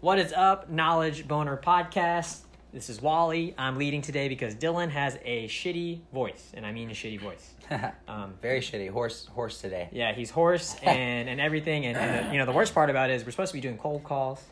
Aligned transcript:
What 0.00 0.18
is 0.18 0.32
up, 0.32 0.70
Knowledge 0.70 1.28
Boner 1.28 1.56
Podcast? 1.58 2.40
This 2.72 2.88
is 2.88 3.02
Wally. 3.02 3.54
I'm 3.58 3.76
leading 3.76 4.00
today 4.00 4.28
because 4.28 4.54
Dylan 4.54 4.88
has 4.90 5.18
a 5.24 5.46
shitty 5.48 6.00
voice, 6.12 6.52
and 6.54 6.64
I 6.64 6.72
mean 6.72 6.88
a 6.90 6.94
shitty 6.94 7.20
voice. 7.20 7.54
Um, 8.08 8.34
Very 8.42 8.60
shitty. 8.60 8.90
Hoarse 8.90 9.26
hoarse 9.26 9.60
today. 9.60 9.88
yeah, 9.92 10.12
he's 10.12 10.30
hoarse 10.30 10.74
and, 10.82 11.28
and 11.28 11.40
everything. 11.40 11.86
And, 11.86 11.96
and 11.96 12.26
the, 12.26 12.32
you 12.32 12.38
know, 12.38 12.46
the 12.46 12.52
worst 12.52 12.74
part 12.74 12.90
about 12.90 13.10
it 13.10 13.14
is 13.14 13.24
we're 13.24 13.30
supposed 13.30 13.52
to 13.52 13.56
be 13.58 13.60
doing 13.60 13.78
cold 13.78 14.02
calls, 14.02 14.42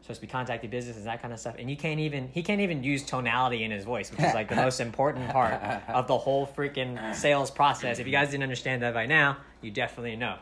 supposed 0.00 0.20
to 0.20 0.26
be 0.26 0.30
contacting 0.30 0.70
businesses 0.70 1.04
that 1.04 1.20
kind 1.20 1.34
of 1.34 1.40
stuff. 1.40 1.56
And 1.58 1.68
you 1.68 1.76
can't 1.76 2.00
even, 2.00 2.28
he 2.28 2.42
can't 2.42 2.62
even 2.62 2.82
use 2.82 3.02
tonality 3.02 3.64
in 3.64 3.70
his 3.70 3.84
voice, 3.84 4.10
which 4.10 4.20
is 4.20 4.32
like 4.32 4.48
the 4.48 4.56
most 4.56 4.80
important 4.88 5.28
part 5.28 5.60
of 5.88 6.06
the 6.06 6.16
whole 6.16 6.46
freaking 6.46 7.14
sales 7.14 7.50
process. 7.50 7.98
If 7.98 8.06
you 8.06 8.12
guys 8.12 8.30
didn't 8.30 8.44
understand 8.44 8.82
that 8.82 8.94
by 8.94 9.04
now, 9.06 9.38
you 9.60 9.70
definitely 9.70 10.16
know. 10.16 10.38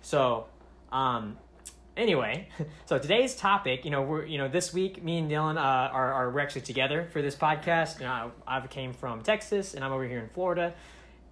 So, 0.00 0.46
um, 0.92 1.36
anyway, 2.00 2.48
so 2.86 2.98
today's 2.98 3.36
topic, 3.36 3.84
you 3.84 3.90
know, 3.90 4.02
we're 4.02 4.24
you 4.24 4.38
know 4.38 4.48
this 4.48 4.72
week, 4.72 5.02
me 5.04 5.18
and 5.18 5.30
Dylan 5.30 5.56
uh, 5.56 5.60
are 5.60 6.12
are 6.12 6.30
we're 6.30 6.40
actually 6.40 6.62
together 6.62 7.08
for 7.12 7.22
this 7.22 7.36
podcast. 7.36 8.00
You 8.00 8.06
know, 8.06 8.32
I, 8.46 8.58
I 8.58 8.66
came 8.66 8.92
from 8.92 9.22
Texas 9.22 9.74
and 9.74 9.84
I'm 9.84 9.92
over 9.92 10.04
here 10.04 10.20
in 10.20 10.28
Florida, 10.30 10.74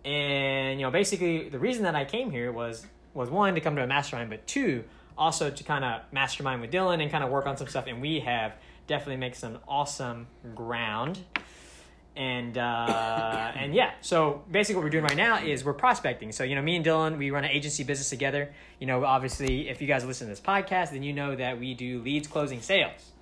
and 0.05 0.79
you 0.79 0.87
know, 0.87 0.91
basically 0.91 1.48
the 1.48 1.59
reason 1.59 1.84
that 1.84 1.95
I 1.95 2.05
came 2.05 2.30
here 2.30 2.52
was 2.52 2.87
was 3.15 3.30
one 3.30 3.55
to 3.55 3.60
come 3.60 3.74
to 3.77 3.83
a 3.83 3.87
mastermind, 3.87 4.30
but 4.30 4.46
two 4.46 4.84
also 5.16 5.51
to 5.51 5.65
kind 5.65 5.84
of 5.84 6.02
mastermind 6.12 6.60
with 6.60 6.71
Dylan 6.71 7.02
and 7.02 7.10
kind 7.10 7.24
of 7.24 7.30
work 7.30 7.46
on 7.46 7.57
some 7.57 7.66
stuff. 7.66 7.87
And 7.88 8.01
we 8.01 8.21
have 8.21 8.52
definitely 8.87 9.16
make 9.16 9.35
some 9.35 9.59
awesome 9.66 10.29
ground 10.55 11.19
and 12.19 12.59
uh, 12.59 13.53
and 13.55 13.73
yeah 13.75 13.93
so 14.01 14.43
basically 14.51 14.75
what 14.75 14.85
we're 14.85 14.91
doing 14.91 15.05
right 15.05 15.17
now 15.17 15.39
is 15.39 15.65
we're 15.65 15.73
prospecting. 15.73 16.33
So 16.33 16.43
you 16.43 16.57
know 16.57 16.63
me 16.63 16.77
and 16.77 16.85
dylan 16.85 17.17
we 17.17 17.31
run 17.31 17.45
an 17.45 17.51
agency 17.51 17.85
business 17.85 18.11
together. 18.11 18.53
You 18.81 18.89
know 18.89 19.05
obviously 19.05 19.69
if 19.69 19.81
you 19.81 19.87
guys 19.87 20.05
listen 20.05 20.27
to 20.27 20.33
this 20.33 20.41
podcast 20.41 20.91
then 20.91 21.05
you 21.05 21.13
know 21.13 21.37
that 21.37 21.59
we 21.59 21.75
do 21.75 22.03
leads 22.03 22.27
closing 22.27 22.61
sales 22.61 23.13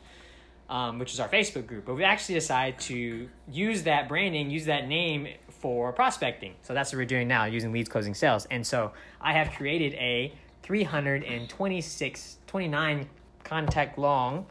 um, 0.71 0.99
which 0.99 1.13
is 1.13 1.21
our 1.21 1.29
facebook 1.29 1.67
group. 1.67 1.85
But 1.85 1.95
we 1.95 2.05
actually 2.05 2.37
decided 2.37 2.81
to 2.81 3.29
use 3.53 3.83
that 3.83 4.09
branding 4.09 4.51
use 4.51 4.65
that 4.65 4.89
name 4.89 5.29
for 5.51 5.93
prospecting. 5.93 6.55
So 6.63 6.73
that's 6.73 6.91
what 6.91 6.99
we're 6.99 7.05
doing 7.05 7.29
now 7.29 7.45
using 7.45 7.73
leads 7.73 7.91
closing 7.91 8.15
sales. 8.15 8.47
And 8.51 8.67
so 8.67 8.93
i 9.21 9.35
have 9.35 9.51
created 9.53 9.93
a 9.95 10.33
326 10.63 12.39
29 12.47 13.09
contact 13.45 13.99
long 13.99 14.47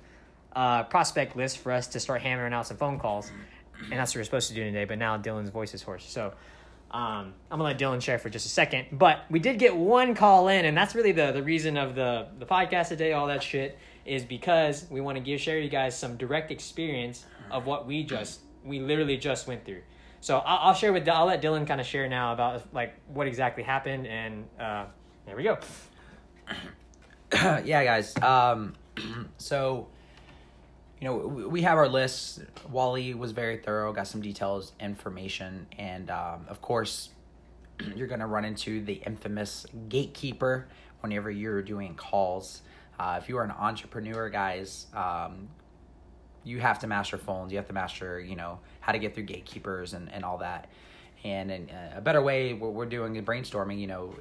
uh, 0.55 0.83
prospect 0.83 1.35
list 1.35 1.57
for 1.57 1.71
us 1.71 1.87
to 1.87 1.99
start 1.99 2.21
hammering 2.21 2.53
out 2.53 2.67
some 2.67 2.77
phone 2.77 2.97
calls 2.99 3.31
and 3.83 3.99
that's 3.99 4.13
what 4.13 4.19
we're 4.19 4.25
supposed 4.25 4.49
to 4.49 4.55
do 4.55 4.63
today. 4.63 4.85
But 4.85 4.97
now 4.97 5.17
Dylan's 5.17 5.49
voice 5.49 5.73
is 5.73 5.81
hoarse, 5.81 6.05
so 6.05 6.33
um, 6.91 7.33
I'm 7.51 7.59
gonna 7.59 7.63
let 7.63 7.79
Dylan 7.79 8.01
share 8.01 8.19
for 8.19 8.29
just 8.29 8.45
a 8.45 8.49
second. 8.49 8.87
But 8.91 9.25
we 9.29 9.39
did 9.39 9.59
get 9.59 9.75
one 9.75 10.15
call 10.15 10.47
in, 10.47 10.65
and 10.65 10.77
that's 10.77 10.95
really 10.95 11.11
the 11.11 11.31
the 11.31 11.43
reason 11.43 11.77
of 11.77 11.95
the 11.95 12.27
the 12.39 12.45
podcast 12.45 12.89
today. 12.89 13.13
All 13.13 13.27
that 13.27 13.43
shit 13.43 13.77
is 14.05 14.23
because 14.23 14.85
we 14.89 15.01
want 15.01 15.17
to 15.17 15.23
give 15.23 15.39
share 15.41 15.59
you 15.59 15.69
guys 15.69 15.97
some 15.97 16.15
direct 16.17 16.51
experience 16.51 17.25
of 17.51 17.65
what 17.65 17.87
we 17.87 18.03
just 18.03 18.41
we 18.63 18.79
literally 18.79 19.17
just 19.17 19.47
went 19.47 19.65
through. 19.65 19.81
So 20.21 20.37
I'll, 20.39 20.69
I'll 20.69 20.73
share 20.73 20.91
with 20.93 21.07
I'll 21.07 21.25
let 21.25 21.41
Dylan 21.41 21.67
kind 21.67 21.79
of 21.79 21.87
share 21.87 22.07
now 22.07 22.33
about 22.33 22.73
like 22.73 22.95
what 23.07 23.27
exactly 23.27 23.63
happened, 23.63 24.07
and 24.07 24.45
uh, 24.59 24.85
there 25.25 25.35
we 25.35 25.43
go. 25.43 25.57
yeah, 27.33 27.83
guys. 27.83 28.15
Um, 28.17 28.73
so, 29.37 29.87
you 30.99 31.07
know, 31.07 31.15
we, 31.15 31.61
have 31.61 31.77
our 31.77 31.89
list. 31.89 32.41
Wally 32.71 33.13
was 33.13 33.31
very 33.31 33.57
thorough, 33.57 33.91
got 33.91 34.07
some 34.07 34.21
details, 34.21 34.71
information, 34.79 35.67
and 35.77 36.09
um, 36.09 36.45
of 36.47 36.61
course, 36.61 37.09
you're 37.95 38.07
going 38.07 38.21
to 38.21 38.27
run 38.27 38.45
into 38.45 38.83
the 38.83 38.93
infamous 39.05 39.65
gatekeeper 39.89 40.67
whenever 41.01 41.29
you're 41.29 41.61
doing 41.61 41.95
calls. 41.95 42.61
Uh, 42.97 43.19
if 43.21 43.27
you 43.27 43.37
are 43.37 43.43
an 43.43 43.51
entrepreneur, 43.51 44.29
guys, 44.29 44.87
um, 44.93 45.49
you 46.45 46.59
have 46.59 46.79
to 46.79 46.87
master 46.87 47.17
phones. 47.17 47.51
You 47.51 47.57
have 47.57 47.67
to 47.67 47.73
master, 47.73 48.19
you 48.19 48.35
know, 48.35 48.59
how 48.79 48.93
to 48.93 48.99
get 48.99 49.13
through 49.13 49.23
gatekeepers 49.23 49.93
and, 49.93 50.09
and 50.13 50.23
all 50.23 50.37
that. 50.37 50.69
And, 51.25 51.51
and 51.51 51.69
uh, 51.69 51.97
a 51.97 52.01
better 52.01 52.21
way, 52.21 52.53
we're, 52.53 52.69
we're 52.69 52.85
doing 52.85 53.13
brainstorming, 53.25 53.79
you 53.79 53.87
know, 53.87 54.15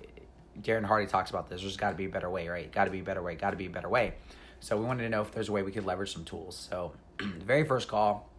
Darren 0.60 0.84
Hardy 0.84 1.06
talks 1.06 1.30
about 1.30 1.48
this. 1.48 1.60
There's 1.60 1.76
got 1.76 1.90
to 1.90 1.96
be 1.96 2.06
a 2.06 2.08
better 2.08 2.30
way, 2.30 2.48
right? 2.48 2.70
Got 2.72 2.86
to 2.86 2.90
be 2.90 3.00
a 3.00 3.04
better 3.04 3.22
way. 3.22 3.34
Got 3.34 3.50
to 3.50 3.56
be 3.56 3.66
a 3.66 3.70
better 3.70 3.88
way. 3.88 4.14
So 4.64 4.78
we 4.78 4.86
wanted 4.86 5.02
to 5.02 5.10
know 5.10 5.20
if 5.20 5.30
there's 5.30 5.50
a 5.50 5.52
way 5.52 5.62
we 5.62 5.72
could 5.72 5.84
leverage 5.84 6.14
some 6.14 6.24
tools. 6.24 6.66
So 6.70 6.92
the 7.18 7.44
very 7.44 7.64
first 7.64 7.86
call, 7.86 8.30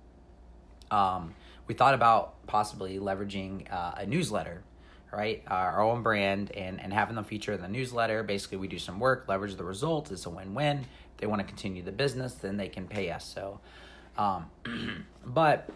um, 0.90 1.36
we 1.68 1.76
thought 1.76 1.94
about 1.94 2.48
possibly 2.48 2.98
leveraging 2.98 3.72
uh, 3.72 3.92
a 3.98 4.08
newsletter, 4.08 4.64
right? 5.14 5.44
Our 5.46 5.84
own 5.84 6.02
brand 6.02 6.52
and 6.54 6.82
and 6.82 6.92
having 6.92 7.14
them 7.16 7.26
feature 7.26 7.54
in 7.54 7.62
the 7.62 7.68
newsletter. 7.68 8.24
Basically, 8.24 8.58
we 8.58 8.68
do 8.68 8.80
some 8.80 9.00
work, 9.00 9.26
leverage 9.28 9.54
the 9.54 9.64
results. 9.64 10.10
It's 10.10 10.26
a 10.26 10.32
win-win. 10.32 10.80
If 10.80 11.18
they 11.18 11.28
want 11.28 11.42
to 11.42 11.48
continue 11.48 11.84
the 11.84 11.92
business, 11.92 12.34
then 12.34 12.58
they 12.58 12.70
can 12.70 12.88
pay 12.88 13.12
us. 13.12 13.24
So, 13.24 13.60
um, 14.18 14.50
but 15.28 15.70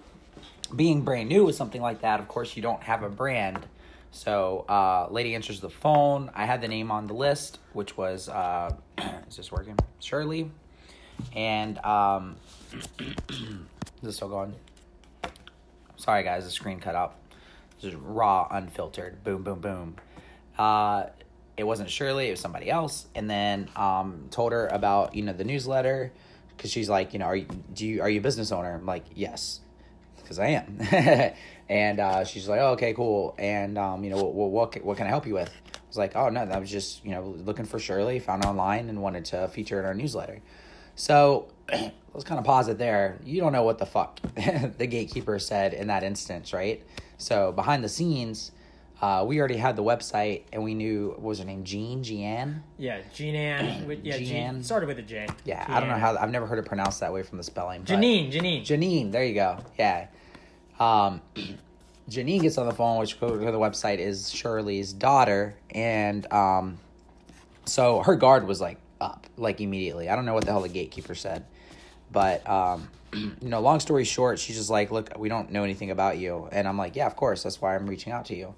being 0.75 1.03
brand 1.03 1.29
new 1.29 1.45
with 1.45 1.57
something 1.57 1.81
like 1.81 2.01
that, 2.01 2.19
of 2.19 2.27
course, 2.27 2.55
you 2.55 2.63
don't 2.63 2.81
have 2.81 3.03
a 3.03 3.09
brand. 3.09 3.67
So, 4.11 4.65
uh, 4.67 5.07
lady 5.11 5.35
answers 5.35 5.59
the 5.59 5.69
phone. 5.69 6.31
I 6.33 6.45
had 6.45 6.61
the 6.61 6.67
name 6.67 6.91
on 6.91 7.07
the 7.07 7.13
list, 7.13 7.59
which 7.73 7.95
was, 7.95 8.27
uh, 8.27 8.75
is 9.29 9.37
this 9.37 9.51
working? 9.51 9.77
Shirley. 9.99 10.51
And, 11.35 11.77
um, 11.85 12.37
is 12.99 13.45
this 14.01 14.15
still 14.15 14.29
going? 14.29 14.55
Sorry, 15.97 16.23
guys, 16.23 16.45
the 16.45 16.51
screen 16.51 16.79
cut 16.79 16.95
out. 16.95 17.15
This 17.81 17.93
is 17.93 17.95
raw, 17.95 18.47
unfiltered. 18.49 19.23
Boom, 19.23 19.43
boom, 19.43 19.59
boom. 19.59 19.95
Uh, 20.57 21.07
it 21.55 21.63
wasn't 21.63 21.89
Shirley, 21.89 22.27
it 22.27 22.31
was 22.31 22.39
somebody 22.39 22.69
else. 22.69 23.05
And 23.15 23.29
then, 23.29 23.69
um, 23.75 24.27
told 24.31 24.51
her 24.53 24.67
about, 24.67 25.15
you 25.15 25.23
know, 25.23 25.33
the 25.33 25.43
newsletter. 25.43 26.11
Cause 26.57 26.71
she's 26.71 26.89
like, 26.89 27.13
you 27.13 27.19
know, 27.19 27.25
are 27.25 27.37
you, 27.37 27.47
do 27.73 27.87
you, 27.87 28.01
are 28.01 28.09
you 28.09 28.19
a 28.19 28.23
business 28.23 28.51
owner? 28.51 28.73
I'm 28.73 28.85
like, 28.85 29.05
yes 29.15 29.61
because 30.29 30.39
I 30.39 30.49
am. 30.49 30.77
and 31.69 31.99
uh, 31.99 32.23
she's 32.25 32.49
like, 32.49 32.59
oh, 32.59 32.71
okay, 32.71 32.93
cool. 32.93 33.35
And, 33.37 33.77
um, 33.77 34.03
you 34.03 34.09
know, 34.09 34.23
what, 34.23 34.49
what, 34.49 34.83
what 34.83 34.97
can 34.97 35.05
I 35.05 35.09
help 35.09 35.27
you 35.27 35.35
with? 35.35 35.49
I 35.49 35.79
was 35.87 35.97
like, 35.97 36.15
oh, 36.15 36.29
no, 36.29 36.41
I 36.41 36.57
was 36.57 36.69
just, 36.69 37.05
you 37.05 37.11
know, 37.11 37.35
looking 37.37 37.65
for 37.65 37.77
Shirley, 37.79 38.19
found 38.19 38.43
online 38.43 38.89
and 38.89 39.01
wanted 39.01 39.25
to 39.25 39.47
feature 39.49 39.79
in 39.79 39.85
our 39.85 39.93
newsletter. 39.93 40.41
So 40.95 41.47
let's 41.71 42.23
kind 42.25 42.39
of 42.39 42.45
pause 42.45 42.67
it 42.69 42.79
there. 42.79 43.19
You 43.23 43.39
don't 43.39 43.53
know 43.53 43.63
what 43.63 43.77
the 43.77 43.85
fuck 43.85 44.19
the 44.77 44.87
gatekeeper 44.87 45.37
said 45.37 45.73
in 45.75 45.87
that 45.87 46.03
instance, 46.03 46.53
right? 46.53 46.83
So 47.17 47.51
behind 47.51 47.83
the 47.83 47.89
scenes, 47.89 48.51
uh, 49.01 49.23
we 49.27 49.39
already 49.39 49.55
had 49.57 49.75
the 49.75 49.83
website 49.83 50.43
and 50.51 50.63
we 50.63 50.73
knew, 50.73 51.09
what 51.11 51.21
was 51.21 51.39
her 51.39 51.45
name? 51.45 51.63
Jean? 51.63 52.03
Jeanne? 52.03 52.63
Yeah, 52.77 53.01
Jean 53.13 53.35
Ann. 53.35 53.87
Yeah, 54.03 54.17
Jean. 54.17 54.27
Jean. 54.27 54.63
Started 54.63 54.87
with 54.87 54.99
a 54.99 55.03
J. 55.03 55.27
Yeah, 55.45 55.63
I 55.67 55.79
don't 55.79 55.89
know 55.89 55.97
how, 55.97 56.17
I've 56.17 56.31
never 56.31 56.47
heard 56.47 56.59
it 56.59 56.65
pronounced 56.65 56.99
that 57.01 57.13
way 57.13 57.21
from 57.21 57.37
the 57.37 57.43
spelling. 57.43 57.83
Janine. 57.83 58.31
Janine. 58.31 58.61
Janine, 58.61 59.11
there 59.11 59.23
you 59.23 59.35
go. 59.35 59.59
Yeah. 59.77 60.07
Um, 60.79 61.21
Janine 62.09 62.41
gets 62.41 62.57
on 62.57 62.65
the 62.65 62.73
phone, 62.73 62.97
which 62.97 63.19
go 63.19 63.37
to 63.37 63.51
the 63.51 63.59
website 63.59 63.99
is 63.99 64.31
Shirley's 64.31 64.93
daughter, 64.93 65.55
and 65.69 66.31
um, 66.33 66.79
so 67.65 68.01
her 68.01 68.15
guard 68.15 68.47
was 68.47 68.59
like 68.59 68.79
up, 68.99 69.27
like 69.37 69.61
immediately. 69.61 70.09
I 70.09 70.15
don't 70.15 70.25
know 70.25 70.33
what 70.33 70.45
the 70.45 70.51
hell 70.51 70.61
the 70.61 70.69
gatekeeper 70.69 71.13
said, 71.13 71.45
but 72.11 72.47
um, 72.49 72.89
you 73.13 73.35
know, 73.41 73.59
long 73.59 73.79
story 73.79 74.05
short, 74.05 74.39
she's 74.39 74.55
just 74.57 74.71
like, 74.71 74.89
"Look, 74.91 75.11
we 75.17 75.29
don't 75.29 75.51
know 75.51 75.63
anything 75.63 75.91
about 75.91 76.17
you," 76.17 76.49
and 76.51 76.67
I'm 76.67 76.77
like, 76.77 76.95
"Yeah, 76.95 77.05
of 77.05 77.15
course. 77.15 77.43
That's 77.43 77.61
why 77.61 77.75
I'm 77.75 77.87
reaching 77.87 78.11
out 78.11 78.25
to 78.25 78.35
you. 78.35 78.55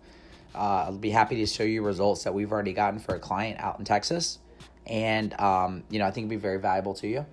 Uh, 0.56 0.86
I'll 0.88 0.98
be 0.98 1.10
happy 1.10 1.38
to 1.38 1.46
show 1.46 1.64
you 1.64 1.82
results 1.82 2.24
that 2.24 2.34
we've 2.34 2.52
already 2.52 2.74
gotten 2.74 3.00
for 3.00 3.16
a 3.16 3.20
client 3.20 3.60
out 3.60 3.80
in 3.80 3.86
Texas, 3.86 4.40
and 4.88 5.38
um, 5.40 5.84
you 5.90 6.00
know, 6.00 6.06
I 6.06 6.12
think 6.12 6.26
it'd 6.26 6.30
be 6.30 6.36
very 6.38 6.60
valuable 6.60 6.94
to 6.96 7.08
you." 7.08 7.26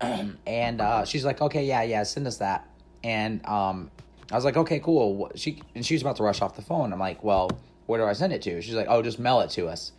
and 0.46 0.80
uh, 0.80 1.04
she's 1.04 1.24
like, 1.24 1.40
"Okay, 1.40 1.64
yeah, 1.64 1.82
yeah, 1.82 2.04
send 2.04 2.28
us 2.28 2.38
that." 2.38 2.68
And 3.02 3.44
um, 3.46 3.90
I 4.30 4.34
was 4.34 4.44
like, 4.44 4.56
"Okay, 4.56 4.80
cool." 4.80 5.30
She 5.34 5.62
and 5.74 5.84
she 5.84 5.94
was 5.94 6.02
about 6.02 6.16
to 6.16 6.22
rush 6.22 6.42
off 6.42 6.56
the 6.56 6.62
phone. 6.62 6.92
I'm 6.92 6.98
like, 6.98 7.24
"Well, 7.24 7.50
where 7.86 8.00
do 8.00 8.06
I 8.06 8.12
send 8.12 8.32
it 8.32 8.42
to?" 8.42 8.60
She's 8.60 8.74
like, 8.74 8.86
"Oh, 8.88 9.02
just 9.02 9.18
mail 9.18 9.40
it 9.40 9.50
to 9.50 9.68
us." 9.68 9.92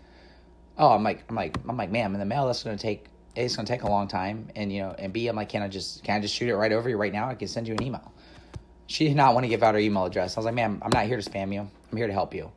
Oh, 0.78 0.90
I'm 0.90 1.04
like, 1.04 1.24
I'm 1.28 1.36
like, 1.36 1.58
I'm 1.68 1.76
like, 1.76 1.92
ma'am, 1.92 2.14
in 2.14 2.20
the 2.20 2.26
mail 2.26 2.48
that's 2.48 2.64
gonna 2.64 2.78
take. 2.78 3.06
It's 3.36 3.56
gonna 3.56 3.68
take 3.68 3.84
a 3.84 3.90
long 3.90 4.08
time, 4.08 4.50
and 4.56 4.72
you 4.72 4.82
know, 4.82 4.96
and 4.98 5.14
B, 5.14 5.28
I'm 5.28 5.36
like, 5.36 5.50
can 5.50 5.62
I 5.62 5.68
just 5.68 6.04
can 6.04 6.18
I 6.18 6.20
just 6.20 6.36
shoot 6.36 6.50
it 6.50 6.56
right 6.56 6.72
over 6.72 6.90
you 6.90 6.98
right 6.98 7.14
now? 7.14 7.30
I 7.30 7.36
can 7.36 7.48
send 7.48 7.68
you 7.68 7.74
an 7.74 7.84
email. 7.84 8.12
She 8.88 9.08
did 9.08 9.16
not 9.16 9.36
want 9.36 9.44
to 9.44 9.50
give 9.50 9.62
out 9.62 9.76
her 9.76 9.80
email 9.80 10.06
address. 10.06 10.36
I 10.36 10.40
was 10.40 10.46
like, 10.46 10.56
ma'am, 10.56 10.82
I'm 10.84 10.90
not 10.92 11.06
here 11.06 11.22
to 11.22 11.30
spam 11.30 11.54
you. 11.54 11.70
I'm 11.92 11.98
here 11.98 12.08
to 12.08 12.14
help 12.14 12.34
you. 12.34 12.52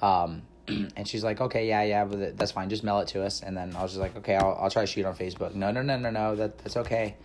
Um, 0.00 0.42
and 0.68 1.06
she's 1.06 1.24
like, 1.24 1.40
okay, 1.40 1.66
yeah, 1.66 1.82
yeah, 1.82 2.04
but 2.04 2.36
that's 2.38 2.52
fine. 2.52 2.70
Just 2.70 2.84
mail 2.84 3.00
it 3.00 3.08
to 3.08 3.24
us. 3.24 3.42
And 3.42 3.56
then 3.56 3.74
I 3.74 3.82
was 3.82 3.90
just 3.90 4.00
like, 4.00 4.16
okay, 4.18 4.36
I'll, 4.36 4.56
I'll 4.60 4.70
try 4.70 4.82
to 4.82 4.86
shoot 4.86 5.04
on 5.04 5.16
Facebook. 5.16 5.54
No, 5.54 5.72
no, 5.72 5.82
no, 5.82 5.98
no, 5.98 6.10
no. 6.10 6.36
That 6.36 6.58
that's 6.58 6.76
okay. 6.76 7.16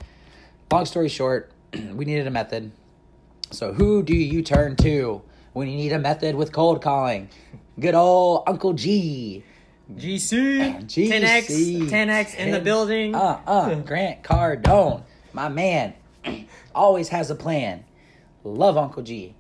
Long 0.72 0.86
story 0.86 1.10
short, 1.10 1.52
we 1.74 2.06
needed 2.06 2.28
a 2.28 2.31
method. 2.31 2.72
So 3.51 3.74
who 3.74 4.04
do 4.04 4.16
you 4.16 4.42
turn 4.44 4.75
to 4.78 5.22
when 5.54 5.68
you 5.68 5.75
need 5.75 5.92
a 5.92 6.00
method 6.00 6.36
with 6.36 6.51
cold 6.51 6.81
calling? 6.81 7.30
Good 7.80 7.96
old 7.96 8.44
Uncle 8.46 8.74
G. 8.74 9.44
GC, 9.96 10.86
GC. 10.86 11.10
10X, 11.10 11.90
10X 11.90 12.36
in 12.36 12.51
the 12.51 12.60
building. 12.60 13.16
Uh, 13.16 13.42
uh, 13.48 13.74
Grant 13.86 14.22
Cardone, 14.22 15.01
my 15.34 15.50
man, 15.50 15.96
always 16.75 17.10
has 17.10 17.31
a 17.31 17.36
plan. 17.36 17.84
Love 18.44 18.78
Uncle 18.78 19.01
G. 19.01 19.34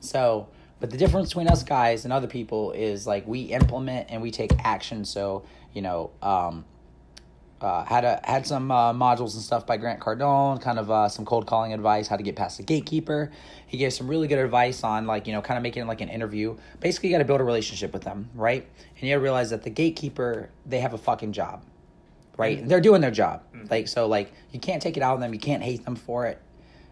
So, 0.00 0.48
but 0.78 0.90
the 0.90 0.98
difference 0.98 1.30
between 1.30 1.48
us 1.48 1.62
guys 1.62 2.04
and 2.04 2.12
other 2.12 2.26
people 2.26 2.72
is 2.72 3.06
like 3.06 3.26
we 3.26 3.42
implement 3.44 4.10
and 4.10 4.20
we 4.20 4.30
take 4.30 4.52
action. 4.62 5.06
So, 5.06 5.44
you 5.72 5.80
know, 5.80 6.10
um, 6.20 6.66
uh, 7.64 7.84
had 7.84 8.04
a 8.04 8.20
had 8.24 8.46
some 8.46 8.70
uh, 8.70 8.92
modules 8.92 9.34
and 9.34 9.42
stuff 9.42 9.66
by 9.66 9.76
Grant 9.76 9.98
Cardone, 9.98 10.60
kind 10.60 10.78
of 10.78 10.90
uh, 10.90 11.08
some 11.08 11.24
cold 11.24 11.46
calling 11.46 11.72
advice, 11.72 12.06
how 12.06 12.16
to 12.16 12.22
get 12.22 12.36
past 12.36 12.58
the 12.58 12.62
gatekeeper. 12.62 13.32
He 13.66 13.78
gave 13.78 13.92
some 13.92 14.06
really 14.06 14.28
good 14.28 14.38
advice 14.38 14.84
on 14.84 15.06
like 15.06 15.26
you 15.26 15.32
know 15.32 15.40
kind 15.40 15.56
of 15.56 15.62
making 15.62 15.82
it 15.82 15.86
like 15.86 16.00
an 16.00 16.10
interview. 16.10 16.56
Basically, 16.80 17.08
you 17.08 17.14
got 17.14 17.18
to 17.18 17.24
build 17.24 17.40
a 17.40 17.44
relationship 17.44 17.92
with 17.92 18.02
them, 18.02 18.28
right? 18.34 18.62
And 18.62 19.02
you 19.02 19.14
got 19.14 19.18
to 19.18 19.22
realize 19.22 19.50
that 19.50 19.62
the 19.62 19.70
gatekeeper 19.70 20.50
they 20.66 20.80
have 20.80 20.92
a 20.92 20.98
fucking 20.98 21.32
job, 21.32 21.64
right? 22.36 22.58
Mm-hmm. 22.58 22.68
They're 22.68 22.80
doing 22.82 23.00
their 23.00 23.10
job, 23.10 23.42
like 23.70 23.88
so 23.88 24.06
like 24.06 24.32
you 24.52 24.60
can't 24.60 24.82
take 24.82 24.96
it 24.96 25.02
out 25.02 25.14
on 25.14 25.20
them. 25.20 25.32
You 25.32 25.40
can't 25.40 25.62
hate 25.62 25.84
them 25.84 25.96
for 25.96 26.26
it. 26.26 26.40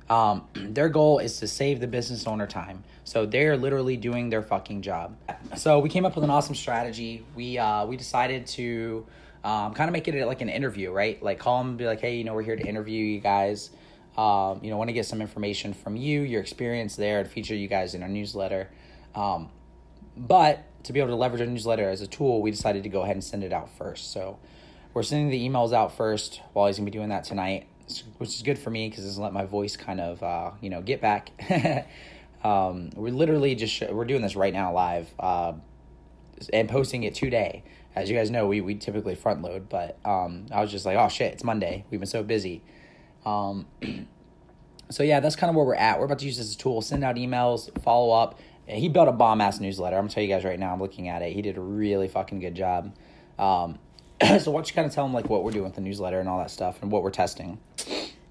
Um, 0.08 0.48
their 0.54 0.88
goal 0.88 1.18
is 1.18 1.38
to 1.40 1.46
save 1.48 1.80
the 1.80 1.86
business 1.86 2.26
owner 2.26 2.46
time. 2.46 2.84
So 3.04 3.26
they're 3.26 3.56
literally 3.56 3.96
doing 3.96 4.30
their 4.30 4.42
fucking 4.42 4.82
job. 4.82 5.16
So 5.56 5.80
we 5.80 5.88
came 5.88 6.04
up 6.04 6.14
with 6.14 6.24
an 6.24 6.30
awesome 6.30 6.54
strategy. 6.54 7.26
We 7.34 7.58
uh, 7.58 7.84
we 7.86 7.96
decided 7.96 8.46
to 8.48 9.06
um, 9.44 9.74
kind 9.74 9.88
of 9.88 9.92
make 9.92 10.06
it 10.06 10.26
like 10.26 10.40
an 10.40 10.48
interview, 10.48 10.90
right? 10.90 11.22
Like 11.22 11.38
call 11.38 11.58
them, 11.58 11.76
be 11.76 11.86
like, 11.86 12.00
hey, 12.00 12.16
you 12.16 12.24
know, 12.24 12.34
we're 12.34 12.42
here 12.42 12.56
to 12.56 12.66
interview 12.66 13.04
you 13.04 13.20
guys. 13.20 13.70
Um, 14.16 14.60
you 14.62 14.70
know, 14.70 14.76
want 14.76 14.88
to 14.88 14.92
get 14.92 15.06
some 15.06 15.20
information 15.20 15.72
from 15.72 15.96
you, 15.96 16.20
your 16.20 16.40
experience 16.40 16.96
there, 16.96 17.20
and 17.20 17.28
feature 17.28 17.54
you 17.54 17.66
guys 17.66 17.94
in 17.94 18.02
our 18.02 18.08
newsletter. 18.08 18.70
Um, 19.14 19.48
but 20.16 20.64
to 20.84 20.92
be 20.92 21.00
able 21.00 21.10
to 21.10 21.16
leverage 21.16 21.40
our 21.40 21.46
newsletter 21.46 21.88
as 21.88 22.02
a 22.02 22.06
tool, 22.06 22.42
we 22.42 22.50
decided 22.50 22.82
to 22.82 22.88
go 22.88 23.02
ahead 23.02 23.16
and 23.16 23.24
send 23.24 23.42
it 23.42 23.52
out 23.52 23.70
first. 23.70 24.12
So 24.12 24.38
we're 24.94 25.02
sending 25.02 25.30
the 25.30 25.48
emails 25.48 25.72
out 25.72 25.96
first. 25.96 26.40
Wally's 26.54 26.76
gonna 26.76 26.84
be 26.84 26.90
doing 26.90 27.08
that 27.08 27.24
tonight, 27.24 27.66
which 28.18 28.30
is 28.30 28.42
good 28.42 28.58
for 28.58 28.70
me 28.70 28.88
because 28.88 29.06
it's 29.06 29.16
let 29.16 29.32
my 29.32 29.46
voice 29.46 29.76
kind 29.76 30.00
of 30.00 30.22
uh, 30.22 30.50
you 30.60 30.70
know 30.70 30.82
get 30.82 31.00
back. 31.00 31.30
um, 32.44 32.90
we're 32.94 33.12
literally 33.12 33.54
just 33.54 33.74
sh- 33.74 33.90
we're 33.90 34.04
doing 34.04 34.22
this 34.22 34.36
right 34.36 34.52
now 34.52 34.72
live 34.72 35.08
uh, 35.18 35.54
and 36.50 36.68
posting 36.68 37.02
it 37.02 37.14
today. 37.14 37.64
As 37.94 38.08
you 38.08 38.16
guys 38.16 38.30
know, 38.30 38.46
we, 38.46 38.60
we 38.60 38.74
typically 38.74 39.14
front 39.14 39.42
load, 39.42 39.68
but 39.68 39.98
um, 40.04 40.46
I 40.50 40.60
was 40.60 40.70
just 40.70 40.86
like, 40.86 40.96
oh 40.96 41.08
shit, 41.08 41.32
it's 41.32 41.44
Monday. 41.44 41.84
We've 41.90 42.00
been 42.00 42.06
so 42.06 42.22
busy. 42.22 42.62
Um, 43.26 43.66
so 44.90 45.02
yeah, 45.02 45.20
that's 45.20 45.36
kind 45.36 45.50
of 45.50 45.56
where 45.56 45.64
we're 45.64 45.74
at. 45.74 45.98
We're 45.98 46.06
about 46.06 46.20
to 46.20 46.26
use 46.26 46.38
this 46.38 46.46
as 46.48 46.54
a 46.54 46.58
tool, 46.58 46.80
send 46.80 47.04
out 47.04 47.16
emails, 47.16 47.70
follow 47.82 48.12
up. 48.12 48.38
He 48.66 48.88
built 48.88 49.08
a 49.08 49.12
bomb 49.12 49.40
ass 49.40 49.60
newsletter. 49.60 49.96
I'm 49.96 50.04
gonna 50.04 50.14
tell 50.14 50.22
you 50.22 50.28
guys 50.28 50.44
right 50.44 50.58
now. 50.58 50.72
I'm 50.72 50.80
looking 50.80 51.08
at 51.08 51.20
it. 51.20 51.32
He 51.32 51.42
did 51.42 51.56
a 51.58 51.60
really 51.60 52.08
fucking 52.08 52.40
good 52.40 52.54
job. 52.54 52.94
Um, 53.38 53.78
so 54.22 54.50
why 54.50 54.58
don't 54.58 54.68
you 54.68 54.74
kind 54.74 54.86
of 54.86 54.94
tell 54.94 55.04
him 55.04 55.12
like 55.12 55.28
what 55.28 55.42
we're 55.44 55.50
doing 55.50 55.64
with 55.64 55.74
the 55.74 55.80
newsletter 55.80 56.20
and 56.20 56.28
all 56.28 56.38
that 56.38 56.50
stuff 56.50 56.80
and 56.82 56.90
what 56.90 57.02
we're 57.02 57.10
testing. 57.10 57.58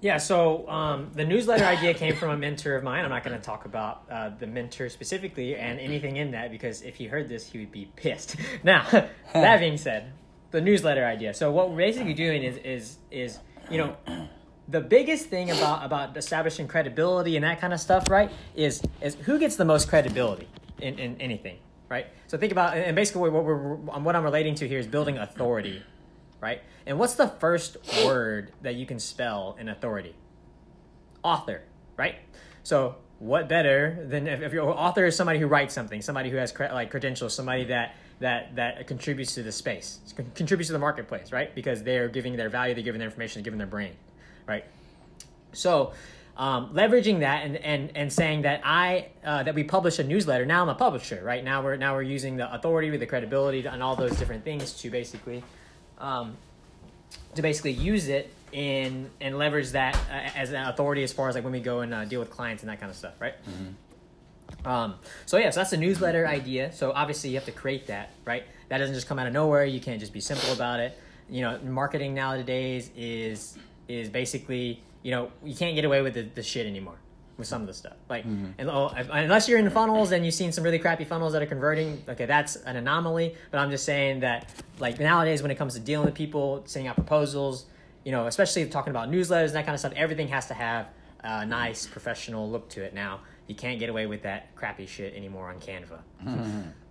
Yeah, 0.02 0.18
so 0.18 0.68
um, 0.68 1.12
the 1.14 1.24
newsletter 1.24 1.64
idea 1.64 1.94
came 1.94 2.16
from 2.16 2.30
a 2.30 2.36
mentor 2.36 2.74
of 2.74 2.82
mine. 2.82 3.04
I'm 3.04 3.10
not 3.10 3.22
going 3.22 3.38
to 3.38 3.42
talk 3.42 3.66
about 3.66 4.02
uh, 4.10 4.30
the 4.36 4.48
mentor 4.48 4.88
specifically 4.88 5.54
and 5.54 5.78
anything 5.78 6.16
in 6.16 6.32
that 6.32 6.50
because 6.50 6.82
if 6.82 6.96
he 6.96 7.06
heard 7.06 7.28
this, 7.28 7.46
he 7.46 7.60
would 7.60 7.70
be 7.70 7.88
pissed. 7.94 8.34
Now, 8.64 8.84
that 9.32 9.60
being 9.60 9.76
said, 9.76 10.12
the 10.50 10.60
newsletter 10.60 11.04
idea. 11.04 11.34
So 11.34 11.52
what 11.52 11.70
we're 11.70 11.76
basically 11.76 12.14
doing 12.14 12.42
is 12.42 12.56
is 12.58 12.98
is 13.10 13.38
you 13.70 13.78
know 13.78 13.96
the 14.68 14.80
biggest 14.80 15.26
thing 15.26 15.50
about 15.50 15.84
about 15.84 16.16
establishing 16.16 16.66
credibility 16.66 17.36
and 17.36 17.44
that 17.44 17.60
kind 17.60 17.72
of 17.72 17.80
stuff, 17.80 18.10
right? 18.10 18.30
Is 18.56 18.82
is 19.00 19.14
who 19.14 19.38
gets 19.38 19.54
the 19.56 19.64
most 19.64 19.88
credibility 19.88 20.48
in, 20.80 20.98
in 20.98 21.20
anything, 21.20 21.58
right? 21.88 22.06
So 22.26 22.36
think 22.38 22.52
about 22.52 22.76
and 22.76 22.96
basically 22.96 23.30
what 23.30 23.44
we're 23.44 23.76
what 23.76 24.16
I'm 24.16 24.24
relating 24.24 24.56
to 24.56 24.68
here 24.68 24.78
is 24.80 24.86
building 24.86 25.18
authority 25.18 25.82
right? 26.42 26.60
And 26.84 26.98
what's 26.98 27.14
the 27.14 27.28
first 27.28 27.78
word 28.04 28.52
that 28.60 28.74
you 28.74 28.84
can 28.84 28.98
spell 28.98 29.56
in 29.58 29.68
authority? 29.68 30.14
Author, 31.22 31.62
right? 31.96 32.16
So 32.64 32.96
what 33.20 33.48
better 33.48 34.04
than 34.08 34.26
if, 34.26 34.42
if 34.42 34.52
your 34.52 34.68
author 34.68 35.06
is 35.06 35.14
somebody 35.16 35.38
who 35.38 35.46
writes 35.46 35.72
something, 35.72 36.02
somebody 36.02 36.28
who 36.28 36.36
has 36.36 36.50
cre- 36.50 36.64
like 36.64 36.90
credentials, 36.90 37.32
somebody 37.32 37.64
that 37.66 37.94
that 38.18 38.56
that 38.56 38.86
contributes 38.88 39.34
to 39.34 39.42
the 39.44 39.52
space, 39.52 40.00
con- 40.16 40.30
contributes 40.34 40.68
to 40.68 40.72
the 40.72 40.78
marketplace, 40.80 41.30
right? 41.32 41.54
Because 41.54 41.84
they're 41.84 42.08
giving 42.08 42.36
their 42.36 42.48
value, 42.48 42.74
they're 42.74 42.82
giving 42.82 42.98
their 42.98 43.08
information, 43.08 43.40
they're 43.40 43.44
giving 43.44 43.58
their 43.58 43.66
brain, 43.68 43.94
right? 44.46 44.64
So 45.52 45.92
um, 46.36 46.74
leveraging 46.74 47.20
that 47.20 47.44
and, 47.44 47.56
and, 47.58 47.90
and 47.94 48.12
saying 48.12 48.42
that 48.42 48.62
I 48.64 49.10
uh, 49.24 49.44
that 49.44 49.54
we 49.54 49.62
publish 49.62 50.00
a 50.00 50.04
newsletter. 50.04 50.44
Now 50.44 50.62
I'm 50.62 50.68
a 50.68 50.74
publisher, 50.74 51.22
right? 51.22 51.44
Now 51.44 51.62
we're 51.62 51.76
now 51.76 51.94
we're 51.94 52.02
using 52.02 52.36
the 52.36 52.52
authority 52.52 52.90
with 52.90 52.98
the 52.98 53.06
credibility 53.06 53.64
and 53.64 53.82
all 53.82 53.94
those 53.94 54.16
different 54.16 54.42
things 54.42 54.72
to 54.74 54.90
basically 54.90 55.44
um, 56.02 56.36
to 57.34 57.40
basically 57.42 57.72
use 57.72 58.08
it 58.08 58.32
in 58.52 59.08
and 59.20 59.38
leverage 59.38 59.70
that 59.70 59.96
uh, 60.10 60.38
as 60.38 60.50
an 60.50 60.56
authority 60.66 61.02
as 61.02 61.12
far 61.12 61.28
as 61.28 61.34
like 61.34 61.44
when 61.44 61.52
we 61.54 61.60
go 61.60 61.80
and 61.80 61.94
uh, 61.94 62.04
deal 62.04 62.20
with 62.20 62.30
clients 62.30 62.62
and 62.62 62.68
that 62.70 62.78
kind 62.78 62.90
of 62.90 62.96
stuff, 62.96 63.14
right? 63.18 63.34
Um, 64.66 64.94
so 65.24 65.38
yeah, 65.38 65.48
so 65.50 65.60
that's 65.60 65.72
a 65.72 65.78
newsletter 65.78 66.26
idea. 66.26 66.70
So 66.72 66.92
obviously 66.92 67.30
you 67.30 67.36
have 67.36 67.46
to 67.46 67.52
create 67.52 67.86
that, 67.86 68.10
right? 68.26 68.44
That 68.68 68.78
doesn't 68.78 68.94
just 68.94 69.06
come 69.06 69.18
out 69.18 69.26
of 69.26 69.32
nowhere. 69.32 69.64
You 69.64 69.80
can't 69.80 69.98
just 69.98 70.12
be 70.12 70.20
simple 70.20 70.52
about 70.52 70.80
it. 70.80 70.98
You 71.30 71.40
know, 71.42 71.58
marketing 71.64 72.14
nowadays 72.14 72.90
is 72.94 73.56
is 73.88 74.08
basically 74.10 74.82
you 75.02 75.10
know 75.10 75.30
you 75.42 75.54
can't 75.54 75.74
get 75.74 75.84
away 75.84 76.02
with 76.02 76.14
the, 76.14 76.22
the 76.22 76.42
shit 76.42 76.66
anymore 76.66 76.96
with 77.36 77.46
some 77.46 77.62
of 77.62 77.66
the 77.66 77.74
stuff. 77.74 77.96
Like, 78.08 78.24
mm-hmm. 78.24 78.52
and, 78.58 78.68
oh, 78.68 78.92
unless 79.10 79.48
you're 79.48 79.58
in 79.58 79.64
the 79.64 79.70
funnels 79.70 80.12
and 80.12 80.24
you've 80.24 80.34
seen 80.34 80.52
some 80.52 80.64
really 80.64 80.78
crappy 80.78 81.04
funnels 81.04 81.32
that 81.32 81.42
are 81.42 81.46
converting, 81.46 82.02
okay, 82.08 82.26
that's 82.26 82.56
an 82.56 82.76
anomaly. 82.76 83.34
But 83.50 83.58
I'm 83.58 83.70
just 83.70 83.84
saying 83.84 84.20
that, 84.20 84.52
like 84.78 85.00
nowadays, 85.00 85.42
when 85.42 85.50
it 85.50 85.56
comes 85.56 85.74
to 85.74 85.80
dealing 85.80 86.06
with 86.06 86.14
people, 86.14 86.62
sending 86.66 86.88
out 86.88 86.96
proposals, 86.96 87.66
you 88.04 88.12
know, 88.12 88.26
especially 88.26 88.66
talking 88.66 88.90
about 88.90 89.10
newsletters 89.10 89.46
and 89.46 89.54
that 89.54 89.64
kind 89.64 89.74
of 89.74 89.80
stuff, 89.80 89.92
everything 89.96 90.28
has 90.28 90.46
to 90.48 90.54
have 90.54 90.88
a 91.20 91.46
nice 91.46 91.86
professional 91.86 92.50
look 92.50 92.68
to 92.70 92.82
it. 92.82 92.94
Now, 92.94 93.20
you 93.46 93.54
can't 93.54 93.78
get 93.78 93.88
away 93.88 94.06
with 94.06 94.22
that 94.22 94.54
crappy 94.54 94.86
shit 94.86 95.14
anymore 95.14 95.48
on 95.48 95.60
Canva. 95.60 96.72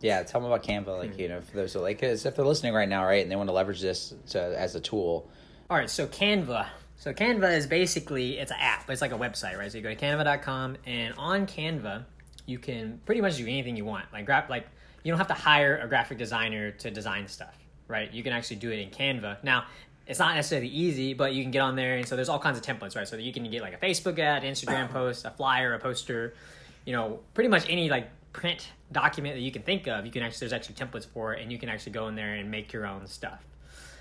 Yeah, 0.00 0.22
tell 0.24 0.42
them 0.42 0.50
about 0.50 0.62
Canva, 0.62 0.98
like 0.98 1.14
hmm. 1.14 1.20
you 1.20 1.28
know, 1.28 1.40
for 1.40 1.56
those 1.56 1.72
who 1.72 1.80
like, 1.80 2.00
'cause 2.00 2.26
if 2.26 2.36
they're 2.36 2.44
listening 2.44 2.74
right 2.74 2.88
now, 2.88 3.04
right, 3.04 3.22
and 3.22 3.30
they 3.30 3.36
want 3.36 3.48
to 3.48 3.54
leverage 3.54 3.80
this 3.80 4.12
to, 4.28 4.38
as 4.38 4.74
a 4.74 4.80
tool. 4.80 5.28
All 5.70 5.76
right, 5.76 5.88
so 5.88 6.06
Canva. 6.06 6.66
So 6.98 7.12
Canva 7.12 7.56
is 7.56 7.66
basically 7.66 8.38
it's 8.38 8.50
an 8.50 8.58
app. 8.60 8.86
But 8.86 8.94
it's 8.94 9.02
like 9.02 9.12
a 9.12 9.18
website, 9.18 9.58
right? 9.58 9.70
So 9.70 9.78
you 9.78 9.84
go 9.84 9.94
to 9.94 9.96
canva.com 9.96 10.78
and 10.86 11.14
on 11.18 11.46
Canva, 11.46 12.04
you 12.46 12.58
can 12.58 13.00
pretty 13.04 13.20
much 13.20 13.36
do 13.36 13.44
anything 13.44 13.76
you 13.76 13.84
want. 13.84 14.06
Like 14.12 14.26
grab 14.26 14.48
like 14.48 14.66
you 15.02 15.12
don't 15.12 15.18
have 15.18 15.28
to 15.28 15.34
hire 15.34 15.78
a 15.78 15.88
graphic 15.88 16.18
designer 16.18 16.70
to 16.72 16.90
design 16.90 17.28
stuff, 17.28 17.56
right? 17.88 18.12
You 18.12 18.22
can 18.22 18.32
actually 18.32 18.56
do 18.56 18.70
it 18.70 18.78
in 18.78 18.90
Canva. 18.90 19.42
Now, 19.44 19.66
it's 20.06 20.18
not 20.18 20.34
necessarily 20.34 20.68
easy, 20.68 21.14
but 21.14 21.34
you 21.34 21.42
can 21.42 21.50
get 21.50 21.60
on 21.60 21.76
there 21.76 21.96
and 21.96 22.06
so 22.06 22.16
there's 22.16 22.28
all 22.28 22.38
kinds 22.38 22.56
of 22.56 22.64
templates, 22.64 22.96
right? 22.96 23.06
So 23.06 23.16
you 23.16 23.32
can 23.32 23.48
get 23.50 23.62
like 23.62 23.74
a 23.74 23.84
Facebook 23.84 24.18
ad, 24.18 24.42
Instagram 24.42 24.88
post, 24.92 25.24
a 25.24 25.30
flyer, 25.30 25.74
a 25.74 25.78
poster, 25.78 26.34
you 26.84 26.92
know, 26.92 27.20
pretty 27.34 27.48
much 27.48 27.68
any 27.68 27.88
like 27.88 28.08
print 28.32 28.70
document 28.92 29.34
that 29.34 29.40
you 29.40 29.50
can 29.50 29.62
think 29.62 29.86
of, 29.86 30.06
you 30.06 30.12
can 30.12 30.22
actually 30.22 30.48
there's 30.48 30.52
actually 30.52 30.76
templates 30.76 31.06
for 31.06 31.34
it 31.34 31.42
and 31.42 31.50
you 31.50 31.58
can 31.58 31.68
actually 31.68 31.92
go 31.92 32.08
in 32.08 32.14
there 32.14 32.34
and 32.34 32.50
make 32.50 32.72
your 32.72 32.86
own 32.86 33.06
stuff. 33.06 33.44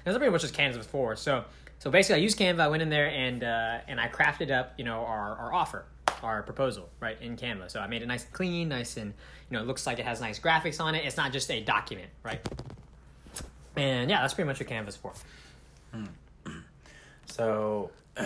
And 0.05 0.13
that's 0.13 0.17
pretty 0.17 0.31
much 0.31 0.43
what 0.43 0.51
Canva 0.53 0.77
is 0.77 0.85
for. 0.85 1.15
So 1.15 1.45
so 1.79 1.91
basically, 1.91 2.21
I 2.21 2.23
used 2.23 2.37
Canva. 2.37 2.59
I 2.59 2.67
went 2.67 2.81
in 2.81 2.89
there 2.89 3.09
and 3.09 3.43
uh, 3.43 3.79
and 3.87 3.99
I 3.99 4.07
crafted 4.07 4.51
up, 4.51 4.73
you 4.77 4.83
know, 4.83 5.05
our, 5.05 5.35
our 5.37 5.53
offer, 5.53 5.85
our 6.23 6.41
proposal, 6.43 6.89
right, 6.99 7.21
in 7.21 7.37
Canva. 7.37 7.69
So 7.69 7.79
I 7.79 7.87
made 7.87 8.01
it 8.01 8.07
nice 8.07 8.23
and 8.23 8.33
clean, 8.33 8.69
nice 8.69 8.97
and 8.97 9.13
you 9.49 9.57
know, 9.57 9.61
it 9.61 9.67
looks 9.67 9.85
like 9.85 9.99
it 9.99 10.05
has 10.05 10.21
nice 10.21 10.39
graphics 10.39 10.79
on 10.81 10.95
it. 10.95 11.05
It's 11.05 11.17
not 11.17 11.31
just 11.31 11.51
a 11.51 11.61
document, 11.61 12.09
right? 12.23 12.39
And 13.75 14.09
yeah, 14.09 14.21
that's 14.21 14.33
pretty 14.33 14.47
much 14.47 14.59
what 14.59 14.69
Canva's 14.69 14.95
for. 14.95 15.13
So, 17.27 17.91